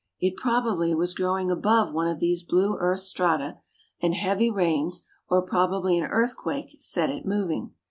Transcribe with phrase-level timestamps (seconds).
[0.19, 3.59] It probably was growing above one of these blue earth strata,
[4.01, 7.75] and heavy rains, or probably an earthquake, set it moving.